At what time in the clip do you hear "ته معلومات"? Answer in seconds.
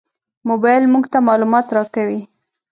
1.13-1.67